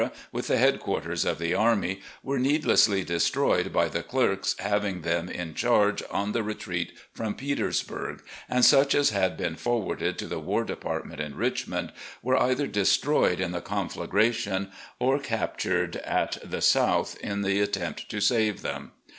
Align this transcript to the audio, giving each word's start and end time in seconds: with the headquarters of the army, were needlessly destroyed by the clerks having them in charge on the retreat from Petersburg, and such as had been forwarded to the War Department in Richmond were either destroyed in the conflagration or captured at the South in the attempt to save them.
with 0.31 0.47
the 0.47 0.57
headquarters 0.57 1.25
of 1.25 1.37
the 1.37 1.53
army, 1.53 2.01
were 2.23 2.39
needlessly 2.39 3.03
destroyed 3.03 3.71
by 3.71 3.87
the 3.87 4.01
clerks 4.01 4.55
having 4.57 5.01
them 5.03 5.29
in 5.29 5.53
charge 5.53 6.01
on 6.09 6.31
the 6.31 6.41
retreat 6.41 6.91
from 7.13 7.35
Petersburg, 7.35 8.23
and 8.49 8.65
such 8.65 8.95
as 8.95 9.11
had 9.11 9.37
been 9.37 9.55
forwarded 9.55 10.17
to 10.17 10.25
the 10.25 10.39
War 10.39 10.63
Department 10.63 11.21
in 11.21 11.35
Richmond 11.35 11.93
were 12.23 12.37
either 12.41 12.65
destroyed 12.65 13.39
in 13.39 13.51
the 13.51 13.61
conflagration 13.61 14.71
or 14.97 15.19
captured 15.19 15.95
at 15.97 16.39
the 16.43 16.61
South 16.61 17.15
in 17.19 17.43
the 17.43 17.59
attempt 17.59 18.09
to 18.09 18.19
save 18.21 18.63
them. 18.63 18.93